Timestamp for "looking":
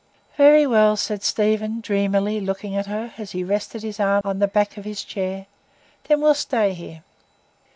2.41-2.75